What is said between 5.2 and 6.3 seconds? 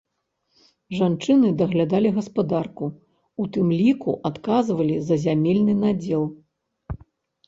зямельны надзел.